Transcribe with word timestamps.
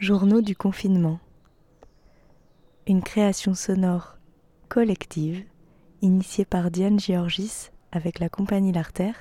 Journaux 0.00 0.40
du 0.40 0.56
confinement. 0.56 1.20
Une 2.86 3.02
création 3.02 3.54
sonore 3.54 4.16
collective 4.70 5.44
initiée 6.00 6.46
par 6.46 6.70
Diane 6.70 6.98
Georgis 6.98 7.68
avec 7.92 8.18
la 8.18 8.30
compagnie 8.30 8.72
L'Artère 8.72 9.16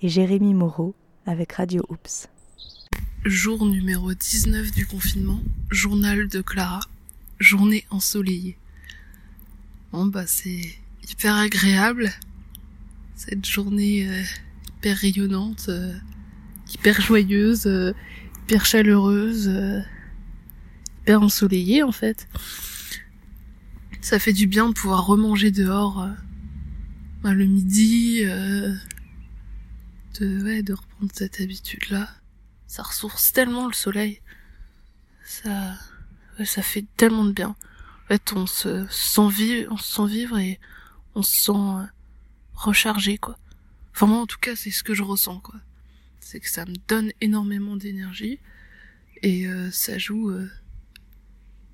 et 0.00 0.08
Jérémy 0.08 0.54
Moreau 0.54 0.94
avec 1.26 1.54
Radio 1.54 1.84
Oops. 1.88 2.28
Jour 3.24 3.66
numéro 3.66 4.14
19 4.14 4.70
du 4.70 4.86
confinement, 4.86 5.40
journal 5.72 6.28
de 6.28 6.40
Clara, 6.40 6.82
journée 7.40 7.84
ensoleillée. 7.90 8.56
Bon 9.90 10.06
bah 10.06 10.28
c'est 10.28 10.62
hyper 11.10 11.34
agréable, 11.34 12.12
cette 13.16 13.44
journée 13.44 14.08
euh, 14.08 14.22
hyper 14.68 14.98
rayonnante, 14.98 15.66
euh, 15.68 15.92
hyper 16.72 17.00
joyeuse, 17.00 17.66
euh, 17.66 17.92
hyper 18.44 18.64
chaleureuse 18.64 19.50
hyper 21.02 21.22
ensoleillé 21.22 21.82
en 21.82 21.92
fait. 21.92 22.28
Ça 24.00 24.18
fait 24.18 24.32
du 24.32 24.46
bien 24.46 24.68
de 24.68 24.74
pouvoir 24.74 25.06
remanger 25.06 25.50
dehors 25.50 26.02
euh, 26.02 26.10
bah, 27.22 27.34
le 27.34 27.46
midi, 27.46 28.22
euh, 28.24 28.74
de, 30.20 30.42
ouais, 30.42 30.62
de 30.62 30.74
reprendre 30.74 31.10
cette 31.12 31.40
habitude-là. 31.40 32.08
Ça 32.66 32.82
ressource 32.82 33.32
tellement 33.32 33.66
le 33.66 33.72
soleil. 33.72 34.20
Ça, 35.24 35.74
ouais, 36.38 36.44
ça 36.44 36.62
fait 36.62 36.84
tellement 36.96 37.24
de 37.24 37.32
bien. 37.32 37.50
En 38.04 38.08
fait, 38.08 38.32
on 38.32 38.46
se 38.46 38.86
sent 38.88 39.28
vivre, 39.28 39.72
on 39.72 39.76
se 39.76 39.92
sent 39.92 40.06
vivre 40.06 40.38
et 40.38 40.58
on 41.14 41.22
se 41.22 41.40
sent 41.40 41.52
euh, 41.52 41.84
rechargé, 42.54 43.18
quoi. 43.18 43.38
Enfin, 43.94 44.06
moi, 44.06 44.18
en 44.18 44.26
tout 44.26 44.38
cas, 44.40 44.56
c'est 44.56 44.70
ce 44.70 44.82
que 44.82 44.94
je 44.94 45.02
ressens, 45.02 45.40
quoi. 45.40 45.60
C'est 46.18 46.40
que 46.40 46.48
ça 46.48 46.64
me 46.64 46.74
donne 46.88 47.12
énormément 47.20 47.76
d'énergie 47.76 48.38
et 49.22 49.46
euh, 49.46 49.70
ça 49.70 49.98
joue 49.98 50.30
euh, 50.30 50.50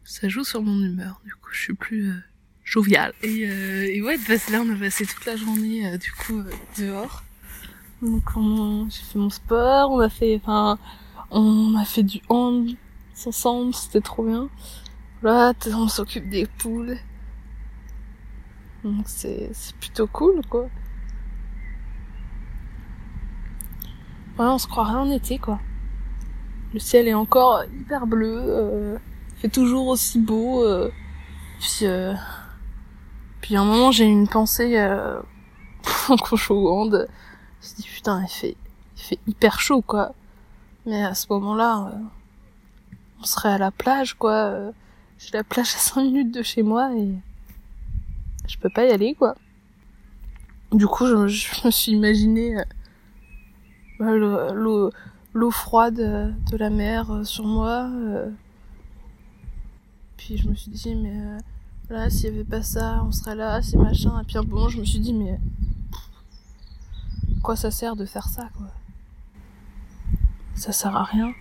ça 0.08 0.28
joue 0.28 0.42
sur 0.42 0.62
mon 0.62 0.80
humeur. 0.82 1.20
Du 1.24 1.34
coup, 1.34 1.50
je 1.52 1.60
suis 1.60 1.74
plus 1.74 2.10
euh, 2.10 2.22
joviale. 2.64 3.12
Et, 3.22 3.46
euh, 3.46 3.86
et 3.86 4.02
ouais, 4.02 4.16
là, 4.50 4.62
on 4.62 4.74
a 4.74 4.76
passé 4.76 5.04
toute 5.04 5.24
la 5.26 5.36
journée 5.36 5.86
euh, 5.86 5.98
du 5.98 6.10
coup 6.12 6.38
euh, 6.38 6.50
dehors. 6.78 7.22
Donc, 8.00 8.22
j'ai 8.90 9.02
fait 9.02 9.18
mon 9.18 9.28
sport, 9.28 9.90
on 9.90 10.00
a 10.00 10.08
fait, 10.08 10.40
enfin, 10.42 10.78
on 11.30 11.74
a 11.76 11.84
fait 11.84 12.04
du 12.04 12.20
hand 12.28 12.68
ensemble, 13.26 13.74
c'était 13.74 14.00
trop 14.00 14.24
bien. 14.24 14.48
Là, 15.22 15.52
on 15.74 15.88
s'occupe 15.88 16.28
des 16.30 16.46
poules. 16.46 16.96
Donc 18.84 19.06
c'est 19.06 19.50
c'est 19.52 19.74
plutôt 19.76 20.06
cool, 20.06 20.40
quoi. 20.48 20.70
Ouais, 24.38 24.46
on 24.46 24.58
se 24.58 24.68
croirait 24.68 24.94
en 24.94 25.10
été, 25.10 25.38
quoi. 25.38 25.58
Le 26.72 26.78
ciel 26.78 27.08
est 27.08 27.14
encore 27.14 27.64
hyper 27.64 28.06
bleu. 28.06 28.36
Euh, 28.46 28.98
fait 29.38 29.48
toujours 29.48 29.88
aussi 29.88 30.18
beau. 30.18 30.64
Euh, 30.64 30.90
puis, 31.60 31.86
euh, 31.86 32.14
puis 33.40 33.56
à 33.56 33.62
un 33.62 33.64
moment 33.64 33.90
j'ai 33.90 34.04
eu 34.04 34.10
une 34.10 34.28
pensée 34.28 34.78
euh, 34.78 35.20
quand 36.08 36.36
je 36.36 36.52
me 36.52 37.06
suis 37.60 37.74
dit 37.76 37.88
putain 37.88 38.22
il 38.22 38.28
fait, 38.28 38.56
il 38.96 39.02
fait 39.02 39.18
hyper 39.26 39.60
chaud 39.60 39.82
quoi. 39.82 40.12
Mais 40.86 41.02
à 41.02 41.14
ce 41.14 41.26
moment-là, 41.30 41.92
euh, 41.92 41.98
on 43.20 43.24
serait 43.24 43.50
à 43.50 43.58
la 43.58 43.70
plage 43.70 44.14
quoi. 44.14 44.32
Euh, 44.32 44.70
j'ai 45.18 45.30
la 45.32 45.44
plage 45.44 45.74
à 45.74 45.78
5 45.78 46.02
minutes 46.02 46.32
de 46.32 46.42
chez 46.42 46.62
moi 46.62 46.94
et 46.94 47.12
je 48.46 48.58
peux 48.58 48.70
pas 48.70 48.84
y 48.84 48.90
aller 48.90 49.14
quoi. 49.14 49.34
Du 50.72 50.86
coup 50.86 51.06
je, 51.06 51.26
je 51.26 51.66
me 51.66 51.70
suis 51.70 51.92
imaginé 51.92 52.56
l'eau 53.98 54.90
l'eau 55.34 55.50
froide 55.50 55.96
de 55.96 56.56
la 56.56 56.70
mer 56.70 57.20
sur 57.24 57.44
moi. 57.44 57.90
Puis 60.18 60.36
je 60.36 60.46
me 60.48 60.54
suis 60.54 60.70
dit, 60.70 60.94
mais 60.94 61.18
euh, 61.18 61.38
là, 61.88 62.10
s'il 62.10 62.24
y 62.24 62.28
avait 62.28 62.44
pas 62.44 62.62
ça, 62.62 63.02
on 63.06 63.12
serait 63.12 63.34
là, 63.36 63.62
c'est 63.62 63.78
machin. 63.78 64.20
Et 64.20 64.24
puis 64.24 64.36
un 64.36 64.42
moment, 64.42 64.68
je 64.68 64.80
me 64.80 64.84
suis 64.84 64.98
dit, 65.00 65.14
mais 65.14 65.40
quoi 67.42 67.56
ça 67.56 67.70
sert 67.70 67.96
de 67.96 68.04
faire 68.04 68.28
ça, 68.28 68.50
quoi? 68.56 68.66
Ça 70.54 70.72
sert 70.72 70.94
à 70.96 71.04
rien. 71.04 71.32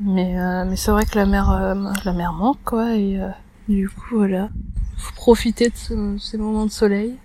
Mais, 0.00 0.38
euh, 0.38 0.64
mais 0.68 0.76
c'est 0.76 0.90
vrai 0.90 1.06
que 1.06 1.16
la 1.16 1.24
mer, 1.26 1.50
euh, 1.50 1.92
la 2.04 2.12
manque, 2.32 2.58
quoi. 2.64 2.94
Et 2.96 3.18
euh, 3.20 3.30
du 3.68 3.88
coup, 3.88 4.16
voilà. 4.16 4.50
Faut 4.96 5.14
profiter 5.14 5.70
de 5.70 5.76
ce- 5.76 6.18
ces 6.18 6.36
moments 6.36 6.66
de 6.66 6.70
soleil. 6.70 7.16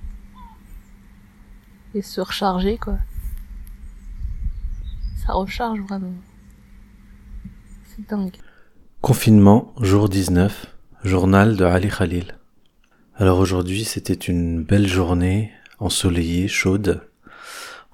Et 1.96 2.02
se 2.02 2.22
recharger, 2.22 2.78
quoi. 2.78 2.98
Ça 5.26 5.34
recharge 5.34 5.80
vraiment. 5.82 6.14
C'est 7.88 8.08
dingue. 8.08 8.36
Confinement, 9.04 9.74
jour 9.82 10.08
19, 10.08 10.66
journal 11.04 11.58
de 11.58 11.66
Ali 11.66 11.90
Khalil. 11.90 12.38
Alors 13.16 13.40
aujourd'hui, 13.40 13.84
c'était 13.84 14.14
une 14.14 14.64
belle 14.64 14.88
journée, 14.88 15.52
ensoleillée, 15.80 16.48
chaude. 16.48 17.02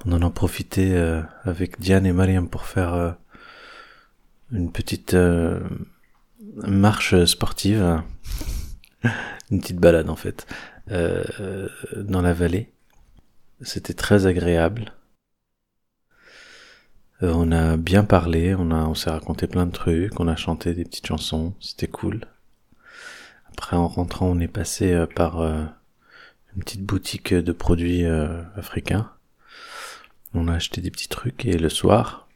On 0.05 0.11
en 0.11 0.21
a 0.21 0.29
profité 0.29 0.95
euh, 0.95 1.23
avec 1.45 1.79
Diane 1.79 2.05
et 2.05 2.13
Mariam 2.13 2.47
pour 2.47 2.65
faire 2.65 2.93
euh, 2.93 3.11
une 4.51 4.71
petite 4.71 5.15
euh, 5.15 5.59
marche 6.57 7.25
sportive, 7.25 8.03
une 9.49 9.61
petite 9.61 9.79
balade 9.79 10.11
en 10.11 10.15
fait, 10.15 10.45
dans 11.95 12.21
la 12.21 12.33
vallée. 12.33 12.71
C'était 13.63 13.95
très 13.95 14.27
agréable. 14.27 14.93
Euh, 17.21 17.33
on 17.35 17.51
a 17.51 17.75
bien 17.75 18.05
parlé, 18.05 18.55
on 18.55 18.95
s'est 18.95 19.09
raconté 19.09 19.47
plein 19.47 19.65
de 19.65 19.71
trucs, 19.71 20.17
on 20.19 20.27
a 20.27 20.37
chanté 20.37 20.73
des 20.73 20.85
petites 20.85 21.07
chansons, 21.07 21.53
c'était 21.59 21.87
cool. 21.87 22.21
Après, 23.51 23.75
en 23.75 23.87
rentrant, 23.89 24.27
on 24.27 24.39
est 24.39 24.47
passé 24.47 24.93
euh, 24.93 25.05
par 25.05 25.41
euh, 25.41 25.65
une 26.55 26.63
petite 26.63 26.83
boutique 26.83 27.33
de 27.33 27.51
produits 27.51 28.05
africains. 28.55 29.11
On 30.33 30.47
a 30.47 30.53
acheté 30.53 30.81
des 30.81 30.91
petits 30.91 31.09
trucs 31.09 31.45
et 31.45 31.57
le 31.57 31.69
soir, 31.69 32.29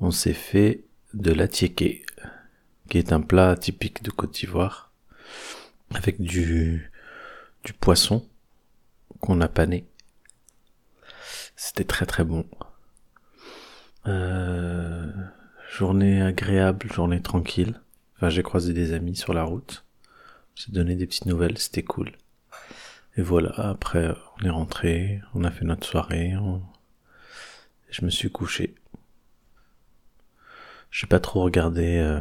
on 0.00 0.10
s'est 0.10 0.32
fait 0.32 0.84
de 1.12 1.32
l'atiéké, 1.32 2.04
qui 2.88 2.98
est 2.98 3.12
un 3.12 3.20
plat 3.20 3.56
typique 3.56 4.02
de 4.02 4.10
Côte 4.10 4.32
d'Ivoire, 4.32 4.92
avec 5.94 6.20
du, 6.20 6.90
du 7.64 7.72
poisson 7.72 8.26
qu'on 9.20 9.40
a 9.40 9.48
pané. 9.48 9.86
C'était 11.54 11.84
très 11.84 12.06
très 12.06 12.24
bon. 12.24 12.46
Euh, 14.08 15.10
journée 15.70 16.22
agréable, 16.22 16.90
journée 16.92 17.20
tranquille. 17.22 17.80
Enfin, 18.16 18.28
j'ai 18.30 18.42
croisé 18.42 18.72
des 18.72 18.92
amis 18.92 19.16
sur 19.16 19.34
la 19.34 19.42
route. 19.44 19.84
J'ai 20.54 20.72
donné 20.72 20.94
des 20.96 21.06
petites 21.06 21.26
nouvelles, 21.26 21.58
c'était 21.58 21.82
cool. 21.82 22.12
Et 23.16 23.22
voilà, 23.22 23.50
après, 23.56 24.14
on 24.40 24.44
est 24.46 24.50
rentré, 24.50 25.20
on 25.34 25.44
a 25.44 25.50
fait 25.50 25.64
notre 25.64 25.86
soirée, 25.86 26.36
on- 26.36 26.62
je 27.90 28.04
me 28.04 28.10
suis 28.10 28.30
couché. 28.30 28.74
J'ai 30.90 31.06
pas 31.06 31.20
trop 31.20 31.42
regardé 31.42 31.96
euh, 31.98 32.20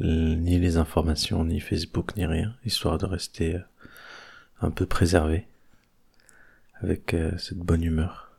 ni 0.00 0.58
les 0.58 0.76
informations, 0.78 1.44
ni 1.44 1.60
Facebook, 1.60 2.16
ni 2.16 2.26
rien, 2.26 2.54
histoire 2.64 2.98
de 2.98 3.06
rester 3.06 3.56
euh, 3.56 3.60
un 4.60 4.70
peu 4.70 4.86
préservé 4.86 5.46
avec 6.82 7.16
cette 7.38 7.58
bonne 7.58 7.82
humeur. 7.82 8.30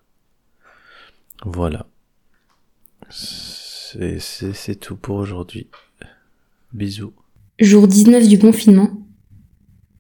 Voilà. 1.44 1.88
C'est 3.10 4.80
tout 4.80 4.96
pour 4.96 5.16
aujourd'hui. 5.18 5.68
Bisous. 6.74 7.14
Jour 7.60 7.88
19 7.88 8.28
du 8.28 8.38
confinement. 8.40 9.08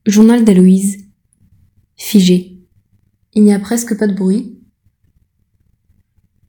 Journal 0.06 0.44
d'Aloïse. 0.44 1.06
Figé. 1.96 2.60
Il 3.34 3.44
n'y 3.44 3.54
a 3.54 3.60
presque 3.60 3.98
pas 3.98 4.08
de 4.08 4.14
bruit. 4.14 4.60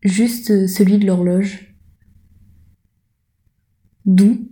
Juste 0.02 0.66
celui 0.66 0.98
de 0.98 1.06
l'horloge. 1.06 1.74
Doux. 4.04 4.48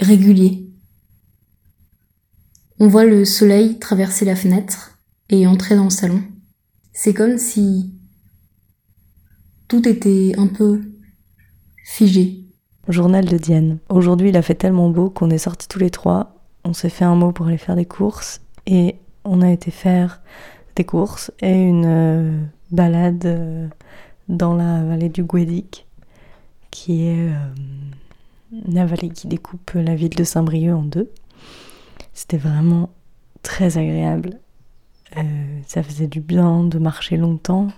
Régulier. 0.00 0.68
On 2.78 2.88
voit 2.88 3.04
le 3.04 3.24
soleil 3.24 3.78
traverser 3.78 4.24
la 4.24 4.36
fenêtre 4.36 4.98
et 5.28 5.46
entrer 5.46 5.76
dans 5.76 5.84
le 5.84 5.90
salon. 5.90 6.22
C'est 6.92 7.14
comme 7.14 7.38
si 7.38 7.94
tout 9.68 9.88
était 9.88 10.32
un 10.36 10.46
peu 10.46 10.82
figé. 11.84 12.40
Journal 12.88 13.24
de 13.24 13.38
Diane. 13.38 13.78
Aujourd'hui, 13.88 14.28
il 14.28 14.36
a 14.36 14.42
fait 14.42 14.54
tellement 14.54 14.90
beau 14.90 15.08
qu'on 15.08 15.30
est 15.30 15.38
sortis 15.38 15.68
tous 15.68 15.78
les 15.78 15.90
trois. 15.90 16.36
On 16.64 16.74
s'est 16.74 16.90
fait 16.90 17.04
un 17.04 17.14
mot 17.14 17.32
pour 17.32 17.46
aller 17.46 17.58
faire 17.58 17.76
des 17.76 17.86
courses 17.86 18.40
et 18.66 18.96
on 19.24 19.40
a 19.40 19.50
été 19.50 19.70
faire 19.70 20.20
des 20.76 20.84
courses 20.84 21.30
et 21.40 21.52
une 21.52 21.86
euh, 21.86 22.38
balade 22.70 23.24
euh, 23.26 23.68
dans 24.28 24.54
la 24.54 24.84
vallée 24.84 25.08
du 25.08 25.24
Guédic, 25.24 25.86
qui 26.70 27.06
est 27.06 27.30
euh, 27.30 28.52
la 28.68 28.84
vallée 28.84 29.10
qui 29.10 29.28
découpe 29.28 29.72
la 29.74 29.94
ville 29.94 30.14
de 30.14 30.24
Saint-Brieuc 30.24 30.74
en 30.74 30.82
deux. 30.82 31.10
C'était 32.12 32.36
vraiment 32.36 32.90
très 33.42 33.78
agréable. 33.78 34.38
Ça 35.66 35.84
faisait 35.84 36.08
du 36.08 36.20
bien 36.20 36.64
de 36.64 36.78
marcher 36.80 37.16
longtemps, 37.16 37.68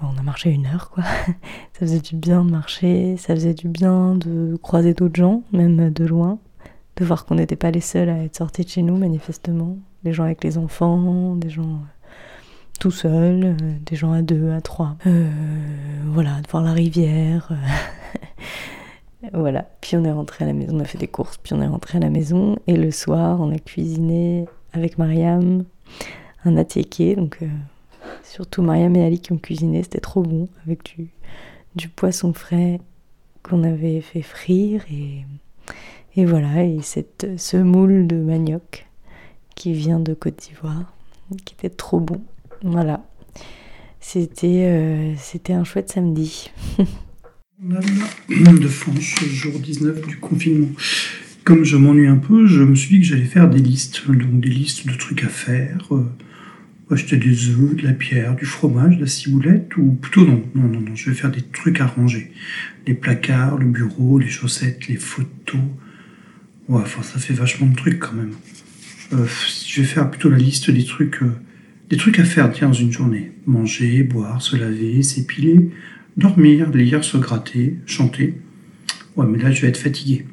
on 0.00 0.18
a 0.18 0.22
marché 0.22 0.50
une 0.50 0.66
heure, 0.66 0.90
quoi. 0.90 1.04
ça 1.72 1.80
faisait 1.80 2.00
du 2.00 2.16
bien 2.16 2.44
de 2.44 2.50
marcher, 2.50 3.16
ça 3.16 3.34
faisait 3.34 3.54
du 3.54 3.68
bien 3.68 4.14
de 4.14 4.56
croiser 4.62 4.94
d'autres 4.94 5.16
gens, 5.16 5.42
même 5.52 5.90
de 5.90 6.04
loin, 6.04 6.38
de 6.96 7.04
voir 7.04 7.24
qu'on 7.24 7.36
n'était 7.36 7.56
pas 7.56 7.70
les 7.70 7.80
seuls 7.80 8.08
à 8.08 8.22
être 8.24 8.36
sortis 8.36 8.64
de 8.64 8.68
chez 8.68 8.82
nous, 8.82 8.96
manifestement. 8.96 9.76
Des 10.04 10.12
gens 10.12 10.24
avec 10.24 10.44
les 10.44 10.58
enfants, 10.58 11.34
des 11.34 11.50
gens 11.50 11.62
euh, 11.62 12.10
tout 12.78 12.90
seuls, 12.90 13.44
euh, 13.44 13.72
des 13.84 13.96
gens 13.96 14.12
à 14.12 14.22
deux, 14.22 14.52
à 14.52 14.60
trois. 14.60 14.96
Euh, 15.06 15.30
voilà, 16.06 16.40
de 16.40 16.48
voir 16.48 16.62
la 16.62 16.72
rivière. 16.72 17.50
voilà. 19.32 19.68
Puis 19.80 19.96
on 19.96 20.04
est 20.04 20.12
rentré 20.12 20.44
à 20.44 20.46
la 20.46 20.52
maison, 20.52 20.76
on 20.76 20.80
a 20.80 20.84
fait 20.84 20.98
des 20.98 21.08
courses, 21.08 21.38
puis 21.38 21.54
on 21.54 21.60
est 21.60 21.66
rentré 21.66 21.98
à 21.98 22.00
la 22.00 22.10
maison. 22.10 22.56
Et 22.68 22.76
le 22.76 22.90
soir, 22.92 23.40
on 23.40 23.52
a 23.52 23.58
cuisiné 23.58 24.46
avec 24.72 24.98
Mariam 24.98 25.64
un 26.44 26.56
attiéké, 26.56 27.16
donc 27.16 27.40
Surtout 28.28 28.60
Mariam 28.60 28.94
et 28.94 29.04
Ali 29.04 29.20
qui 29.20 29.32
ont 29.32 29.38
cuisiné, 29.38 29.82
c'était 29.82 30.00
trop 30.00 30.22
bon, 30.22 30.48
avec 30.66 30.84
du, 30.84 31.08
du 31.76 31.88
poisson 31.88 32.34
frais 32.34 32.78
qu'on 33.42 33.64
avait 33.64 34.02
fait 34.02 34.20
frire 34.20 34.84
et, 36.14 36.24
voilà, 36.26 36.64
et 36.64 36.80
cette, 36.82 37.26
ce 37.38 37.56
moule 37.56 38.06
de 38.06 38.16
manioc 38.16 38.86
qui 39.54 39.72
vient 39.72 39.98
de 39.98 40.12
Côte 40.12 40.36
d'Ivoire, 40.36 40.92
qui 41.44 41.54
était 41.54 41.70
trop 41.70 42.00
bon. 42.00 42.20
Voilà, 42.62 43.08
c'était 43.98 44.66
euh, 44.66 45.14
c'était 45.16 45.54
un 45.54 45.64
chouette 45.64 45.90
samedi. 45.90 46.50
de 47.60 48.68
France, 48.68 49.20
jour 49.26 49.58
19 49.58 50.06
du 50.06 50.18
confinement. 50.18 50.68
Comme 51.44 51.64
je 51.64 51.76
m'ennuie 51.76 52.08
un 52.08 52.18
peu, 52.18 52.46
je 52.46 52.62
me 52.62 52.74
suis 52.74 52.96
dit 52.96 53.00
que 53.00 53.06
j'allais 53.06 53.24
faire 53.24 53.48
des 53.48 53.60
listes, 53.60 54.06
donc 54.06 54.40
des 54.40 54.50
listes 54.50 54.86
de 54.86 54.92
trucs 54.92 55.24
à 55.24 55.28
faire. 55.28 55.86
Euh, 55.92 56.04
acheter 56.90 57.16
des 57.16 57.50
œufs, 57.50 57.76
de 57.76 57.82
la 57.82 57.92
pierre, 57.92 58.34
du 58.34 58.46
fromage, 58.46 58.96
de 58.96 59.02
la 59.02 59.06
ciboulette, 59.06 59.76
ou 59.76 59.92
plutôt 59.92 60.24
non, 60.24 60.42
non, 60.54 60.68
non, 60.68 60.80
non, 60.80 60.94
je 60.94 61.10
vais 61.10 61.16
faire 61.16 61.30
des 61.30 61.42
trucs 61.42 61.80
à 61.80 61.86
ranger. 61.86 62.32
Les 62.86 62.94
placards, 62.94 63.58
le 63.58 63.66
bureau, 63.66 64.18
les 64.18 64.28
chaussettes, 64.28 64.88
les 64.88 64.96
photos. 64.96 65.60
Ouais, 66.68 66.82
enfin, 66.82 67.02
ça 67.02 67.18
fait 67.18 67.34
vachement 67.34 67.66
de 67.66 67.76
trucs 67.76 67.98
quand 67.98 68.14
même. 68.14 68.32
Euh, 69.12 69.26
je 69.66 69.80
vais 69.80 69.86
faire 69.86 70.10
plutôt 70.10 70.28
la 70.28 70.38
liste 70.38 70.70
des 70.70 70.84
trucs, 70.84 71.22
euh, 71.22 71.32
des 71.88 71.96
trucs 71.96 72.18
à 72.18 72.24
faire, 72.24 72.50
tiens, 72.52 72.68
dans 72.68 72.74
une 72.74 72.92
journée. 72.92 73.32
Manger, 73.46 74.02
boire, 74.02 74.40
se 74.42 74.56
laver, 74.56 75.02
s'épiler, 75.02 75.70
dormir, 76.16 76.70
lire, 76.70 77.04
se 77.04 77.16
gratter, 77.16 77.76
chanter. 77.86 78.34
Ouais, 79.16 79.26
mais 79.26 79.38
là, 79.38 79.50
je 79.50 79.62
vais 79.62 79.68
être 79.68 79.78
fatigué. 79.78 80.26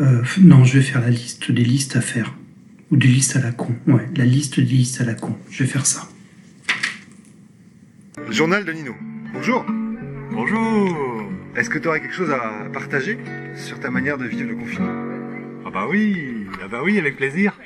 Euh, 0.00 0.22
non, 0.42 0.64
je 0.64 0.78
vais 0.78 0.84
faire 0.84 1.00
la 1.00 1.10
liste 1.10 1.52
des 1.52 1.64
listes 1.64 1.96
à 1.96 2.00
faire. 2.00 2.34
Ou 2.90 2.96
des 2.96 3.08
listes 3.08 3.36
à 3.36 3.40
la 3.40 3.52
con. 3.52 3.74
Ouais, 3.86 4.06
la 4.16 4.24
liste 4.24 4.60
des 4.60 4.66
listes 4.66 5.00
à 5.00 5.04
la 5.04 5.14
con. 5.14 5.36
Je 5.50 5.64
vais 5.64 5.70
faire 5.70 5.86
ça. 5.86 6.08
Journal 8.30 8.64
de 8.64 8.72
Nino. 8.72 8.94
Bonjour. 9.32 9.64
Bonjour. 10.32 11.30
Est-ce 11.56 11.70
que 11.70 11.78
tu 11.78 11.88
aurais 11.88 12.00
quelque 12.00 12.14
chose 12.14 12.30
à 12.30 12.68
partager 12.72 13.18
sur 13.56 13.78
ta 13.80 13.90
manière 13.90 14.18
de 14.18 14.26
vivre 14.26 14.48
le 14.48 14.56
confinement? 14.56 14.92
Ah 15.64 15.70
bah 15.70 15.86
oui, 15.88 16.46
ah 16.62 16.68
bah 16.68 16.80
oui, 16.82 16.98
avec 16.98 17.16
plaisir. 17.16 17.58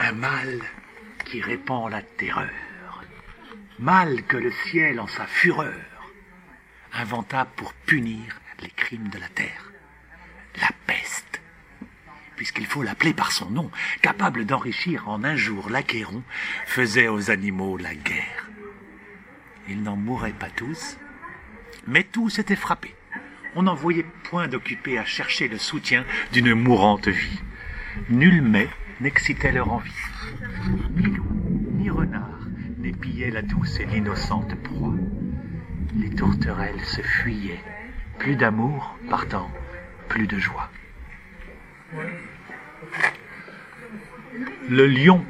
Un 0.00 0.12
mal 0.12 0.60
qui 1.24 1.40
répand 1.40 1.90
la 1.90 2.02
terreur 2.02 2.50
mal 3.82 4.22
que 4.22 4.36
le 4.36 4.52
ciel 4.70 5.00
en 5.00 5.08
sa 5.08 5.26
fureur 5.26 5.74
inventa 6.92 7.44
pour 7.44 7.74
punir 7.74 8.40
les 8.60 8.70
crimes 8.70 9.08
de 9.08 9.18
la 9.18 9.28
terre. 9.28 9.72
La 10.60 10.68
peste, 10.86 11.42
puisqu'il 12.36 12.66
faut 12.66 12.84
l'appeler 12.84 13.12
par 13.12 13.32
son 13.32 13.50
nom, 13.50 13.72
capable 14.00 14.44
d'enrichir 14.44 15.08
en 15.08 15.24
un 15.24 15.34
jour 15.34 15.68
l'Achéron, 15.68 16.22
faisait 16.64 17.08
aux 17.08 17.32
animaux 17.32 17.76
la 17.76 17.94
guerre. 17.94 18.50
Ils 19.68 19.82
n'en 19.82 19.96
mouraient 19.96 20.30
pas 20.30 20.50
tous, 20.50 20.96
mais 21.88 22.04
tous 22.04 22.38
étaient 22.38 22.54
frappés. 22.54 22.94
On 23.56 23.64
n'en 23.64 23.74
voyait 23.74 24.06
point 24.30 24.46
d'occupés 24.46 24.98
à 24.98 25.04
chercher 25.04 25.48
le 25.48 25.58
soutien 25.58 26.04
d'une 26.32 26.54
mourante 26.54 27.08
vie. 27.08 27.40
Nul 28.10 28.42
mets 28.42 28.70
n'excitait 29.00 29.52
leur 29.52 29.72
envie. 29.72 29.90
Ni 30.94 31.06
loup, 31.06 31.26
ni 31.72 31.90
renard, 31.90 32.38
la 33.30 33.42
douce 33.42 33.80
et 33.80 33.86
l'innocente 33.86 34.54
proie. 34.62 34.94
Les 35.96 36.10
tourterelles 36.10 36.80
se 36.80 37.02
fuyaient, 37.02 37.60
plus 38.18 38.36
d'amour 38.36 38.98
partant, 39.10 39.50
plus 40.08 40.26
de 40.26 40.38
joie. 40.38 40.70
Le 44.68 44.86
lion 44.86 45.24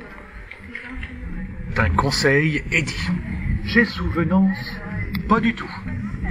d'un 1.74 1.90
conseil 1.90 2.62
et 2.70 2.82
dit 2.82 3.08
J'ai 3.64 3.84
souvenance 3.84 4.80
Pas 5.28 5.40
du 5.40 5.54
tout. 5.54 5.70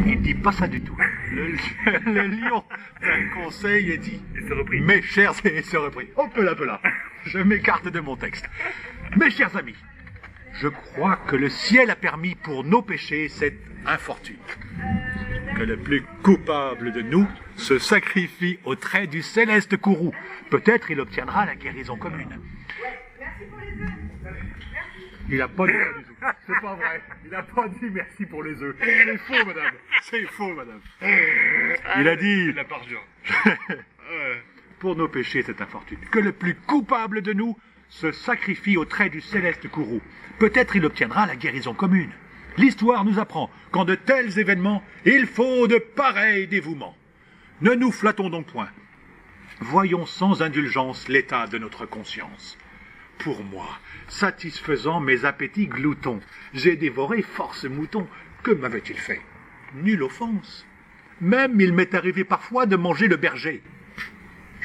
Il 0.06 0.22
dit 0.22 0.34
pas 0.34 0.52
ça 0.52 0.68
du 0.68 0.82
tout. 0.82 0.96
Le, 1.32 2.28
lion 2.28 2.64
d'un 3.02 3.44
conseil 3.44 3.92
et 3.92 3.98
dit 3.98 4.22
Mes 4.72 5.02
chers 5.02 5.34
et 5.46 5.62
se 5.62 5.78
repris. 5.78 6.08
Hop 6.16 6.36
là, 6.38 6.52
hop 6.54 6.60
là. 6.62 6.82
Je 7.26 7.40
m'écarte 7.40 7.88
de 7.88 8.00
mon 8.00 8.16
texte. 8.16 8.50
Mes 9.18 9.30
chers 9.30 9.56
amis, 9.58 9.76
je 10.54 10.68
crois 10.68 11.18
que 11.28 11.36
le 11.36 11.50
ciel 11.50 11.90
a 11.90 11.96
permis 11.96 12.36
pour 12.36 12.64
nos 12.64 12.82
péchés 12.82 13.30
cette 13.30 13.60
infortune. 13.86 14.38
Que 15.56 15.64
le 15.64 15.78
plus 15.78 16.04
coupable 16.24 16.92
de 16.92 17.02
nous 17.02 17.28
se 17.56 17.80
sacrifie 17.80 18.60
au 18.64 18.76
trait 18.76 19.08
du 19.08 19.22
céleste 19.22 19.78
courroux. 19.78 20.14
Peut-être 20.50 20.92
il 20.92 21.00
obtiendra 21.00 21.46
la 21.46 21.56
guérison 21.56 21.98
commune. 21.98 22.40
Il 25.30 25.38
n'a 25.38 25.48
pas 25.48 25.66
dit 25.66 25.74
C'est 26.46 26.62
pas 26.62 26.76
vrai. 26.76 27.02
Il 27.24 27.32
n'a 27.32 27.44
pas 27.44 27.70
dit 27.70 27.90
merci 27.90 28.26
pour 28.26 28.44
les 28.44 28.62
œufs. 28.62 28.76
C'est 28.82 29.18
faux, 29.18 29.46
madame. 29.46 29.74
C'est 30.02 30.26
faux, 30.26 30.54
madame. 30.54 30.82
Il 32.00 32.08
a 32.08 32.16
dit. 32.18 32.52
La 32.54 32.66
pour 34.80 34.96
nos 34.96 35.08
péchés, 35.08 35.44
cette 35.44 35.62
infortune. 35.62 36.00
Que 36.12 36.20
le 36.20 36.34
plus 36.34 36.56
coupable 36.56 37.22
de 37.22 37.34
nous 37.34 37.56
se 37.92 38.12
sacrifie 38.12 38.78
au 38.78 38.86
trait 38.86 39.10
du 39.10 39.22
céleste 39.22 39.68
courroux. 39.68 40.02
Peut-être 40.40 40.76
il 40.76 40.86
obtiendra 40.86 41.28
la 41.28 41.36
guérison 41.36 41.74
commune. 41.74 42.12
L'histoire 42.58 43.06
nous 43.06 43.20
apprend 43.20 43.52
qu'en 43.72 43.86
de 43.86 43.96
tels 43.96 44.40
événements, 44.40 44.84
il 45.06 45.28
faut 45.28 45.68
de 45.68 45.78
pareils 45.78 46.48
dévouements. 46.48 46.98
Ne 47.62 47.74
nous 47.74 47.92
flattons 47.92 48.30
donc 48.30 48.48
point. 48.48 48.70
Voyons 49.60 50.06
sans 50.06 50.42
indulgence 50.42 51.08
l'état 51.10 51.48
de 51.48 51.58
notre 51.58 51.86
conscience. 51.86 52.58
Pour 53.20 53.44
moi, 53.44 53.68
satisfaisant 54.08 55.00
mes 55.00 55.26
appétits 55.26 55.68
gloutons, 55.68 56.22
j'ai 56.54 56.76
dévoré 56.76 57.22
force 57.22 57.66
moutons. 57.66 58.08
Que 58.42 58.52
m'avait-il 58.52 58.98
fait? 58.98 59.22
Nulle 59.76 60.04
offense. 60.04 60.66
Même 61.20 61.60
il 61.60 61.74
m'est 61.74 61.94
arrivé 61.94 62.24
parfois 62.24 62.66
de 62.66 62.78
manger 62.78 63.08
le 63.08 63.18
berger. 63.18 63.62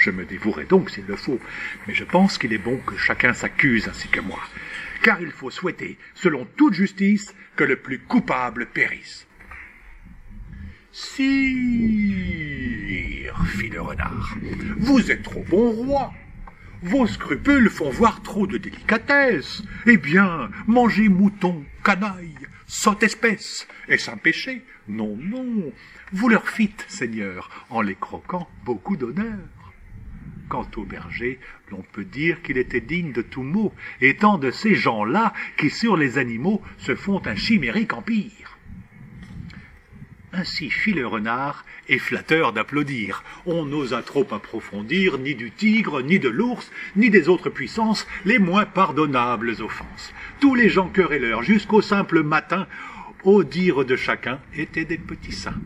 Je 0.06 0.12
me 0.12 0.24
dévouerai 0.24 0.66
donc 0.66 0.90
s'il 0.90 1.04
le 1.06 1.16
faut, 1.16 1.40
mais 1.88 1.94
je 1.94 2.04
pense 2.04 2.38
qu'il 2.38 2.52
est 2.52 2.58
bon 2.58 2.76
que 2.76 2.96
chacun 2.96 3.32
s'accuse 3.32 3.88
ainsi 3.88 4.06
que 4.06 4.20
moi, 4.20 4.38
car 5.02 5.20
il 5.20 5.32
faut 5.32 5.50
souhaiter, 5.50 5.98
selon 6.14 6.46
toute 6.56 6.74
justice, 6.74 7.34
que 7.56 7.64
le 7.64 7.74
plus 7.74 7.98
coupable 7.98 8.66
périsse. 8.66 9.26
Sire, 10.92 11.26
fit 13.46 13.68
le 13.68 13.80
renard, 13.80 14.36
vous 14.76 15.10
êtes 15.10 15.24
trop 15.24 15.42
bon 15.42 15.72
roi. 15.72 16.14
Vos 16.82 17.08
scrupules 17.08 17.68
font 17.68 17.90
voir 17.90 18.22
trop 18.22 18.46
de 18.46 18.58
délicatesse. 18.58 19.64
Eh 19.86 19.96
bien, 19.96 20.50
mangez 20.68 21.08
mouton, 21.08 21.64
canaille, 21.82 22.46
sotte 22.68 23.02
espèce. 23.02 23.66
Est-ce 23.88 24.12
un 24.12 24.18
péché 24.18 24.62
Non, 24.86 25.18
non. 25.20 25.72
Vous 26.12 26.28
leur 26.28 26.48
fîtes, 26.48 26.84
Seigneur, 26.86 27.50
en 27.70 27.80
les 27.80 27.96
croquant 27.96 28.48
beaucoup 28.64 28.96
d'honneur. 28.96 29.55
Quant 30.48 30.68
au 30.76 30.84
berger, 30.84 31.40
l'on 31.70 31.82
peut 31.92 32.04
dire 32.04 32.42
qu'il 32.42 32.58
était 32.58 32.80
digne 32.80 33.12
de 33.12 33.22
tout 33.22 33.42
mot, 33.42 33.72
étant 34.00 34.38
de 34.38 34.50
ces 34.50 34.74
gens-là 34.74 35.32
qui 35.56 35.70
sur 35.70 35.96
les 35.96 36.18
animaux 36.18 36.62
se 36.78 36.94
font 36.94 37.20
un 37.26 37.34
chimérique 37.34 37.92
empire. 37.92 38.58
Ainsi 40.32 40.70
fit 40.70 40.92
le 40.92 41.06
renard, 41.06 41.64
et 41.88 41.98
flatteur 41.98 42.52
d'applaudir. 42.52 43.22
On 43.46 43.64
n'osa 43.64 44.02
trop 44.02 44.26
approfondir 44.32 45.18
ni 45.18 45.34
du 45.34 45.50
tigre, 45.50 46.02
ni 46.02 46.18
de 46.18 46.28
l'ours, 46.28 46.70
ni 46.94 47.10
des 47.10 47.28
autres 47.28 47.50
puissances, 47.50 48.06
les 48.24 48.38
moins 48.38 48.66
pardonnables 48.66 49.56
offenses. 49.62 50.12
Tous 50.40 50.54
les 50.54 50.68
gens 50.68 50.88
querelleurs, 50.88 51.42
jusqu'au 51.42 51.82
simple 51.82 52.22
matin, 52.22 52.66
au 53.24 53.44
dire 53.44 53.84
de 53.84 53.96
chacun, 53.96 54.40
étaient 54.54 54.84
des 54.84 54.98
petits 54.98 55.32
saints. 55.32 55.60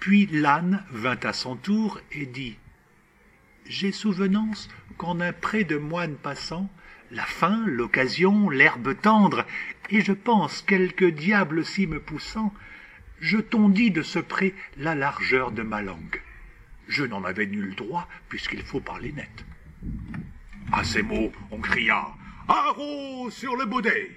Puis 0.00 0.28
l'âne 0.30 0.84
vint 0.92 1.18
à 1.22 1.32
son 1.32 1.56
tour 1.56 2.00
et 2.12 2.26
dit 2.26 2.56
j'ai 3.68 3.92
souvenance 3.92 4.68
qu'en 4.96 5.20
un 5.20 5.32
pré 5.32 5.64
de 5.64 5.76
moines 5.76 6.16
passant, 6.16 6.70
la 7.10 7.24
faim, 7.24 7.64
l'occasion, 7.66 8.50
l'herbe 8.50 9.00
tendre, 9.00 9.44
et 9.90 10.00
je 10.00 10.12
pense 10.12 10.62
quelque 10.62 11.04
diable 11.04 11.64
si 11.64 11.86
me 11.86 12.00
poussant, 12.00 12.52
je 13.20 13.38
tondis 13.38 13.90
de 13.90 14.02
ce 14.02 14.18
pré 14.18 14.54
la 14.76 14.94
largeur 14.94 15.52
de 15.52 15.62
ma 15.62 15.82
langue. 15.82 16.20
Je 16.88 17.04
n'en 17.04 17.24
avais 17.24 17.46
nul 17.46 17.74
droit, 17.74 18.08
puisqu'il 18.28 18.62
faut 18.62 18.80
parler 18.80 19.12
net. 19.12 19.44
À 20.72 20.84
ces 20.84 21.02
mots, 21.02 21.32
on 21.50 21.58
cria 21.58 22.08
Haro 22.48 23.30
sur 23.30 23.56
le 23.56 23.66
baudet 23.66 24.10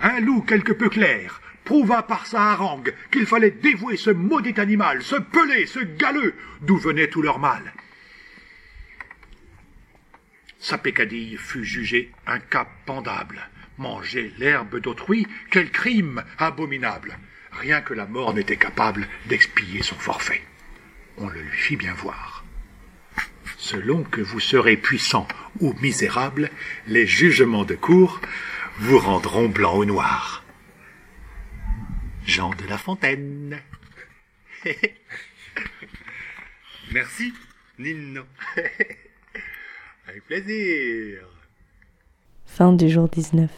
Un 0.00 0.20
loup 0.20 0.42
quelque 0.42 0.72
peu 0.72 0.88
clair 0.88 1.40
prouva 1.64 2.02
par 2.02 2.26
sa 2.26 2.50
harangue 2.50 2.92
qu'il 3.10 3.26
fallait 3.26 3.52
dévouer 3.52 3.96
ce 3.96 4.10
maudit 4.10 4.58
animal, 4.58 5.02
ce 5.02 5.16
pelé, 5.16 5.66
ce 5.66 5.78
galeux, 5.78 6.34
d'où 6.60 6.76
venait 6.76 7.08
tout 7.08 7.22
leur 7.22 7.38
mal. 7.38 7.72
Sa 10.62 10.78
pécadille 10.78 11.36
fut 11.38 11.64
jugée 11.64 12.12
un 12.24 12.38
cas 12.38 12.68
pendable. 12.86 13.40
Manger 13.78 14.32
l'herbe 14.38 14.78
d'autrui, 14.78 15.26
quel 15.50 15.72
crime 15.72 16.22
abominable 16.38 17.18
Rien 17.50 17.80
que 17.80 17.94
la 17.94 18.06
mort 18.06 18.32
n'était 18.32 18.56
capable 18.56 19.08
d'expier 19.26 19.82
son 19.82 19.96
forfait. 19.96 20.40
On 21.18 21.28
le 21.28 21.42
lui 21.42 21.58
fit 21.58 21.74
bien 21.74 21.92
voir. 21.94 22.44
Selon 23.58 24.04
que 24.04 24.20
vous 24.20 24.38
serez 24.38 24.76
puissant 24.76 25.26
ou 25.58 25.74
misérable, 25.80 26.48
les 26.86 27.08
jugements 27.08 27.64
de 27.64 27.74
cour 27.74 28.20
vous 28.78 29.00
rendront 29.00 29.48
blanc 29.48 29.78
ou 29.78 29.84
noir. 29.84 30.44
Jean 32.24 32.50
de 32.50 32.68
La 32.68 32.78
Fontaine. 32.78 33.60
Merci, 36.92 37.34
Nino. 37.80 38.22
Avec 40.12 40.26
plaisir. 40.26 41.26
Fin 42.44 42.74
du 42.74 42.90
jour 42.90 43.08
19. 43.08 43.50